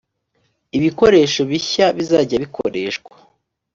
[0.77, 3.13] ibikoresho bishya bizajya bikoreshwa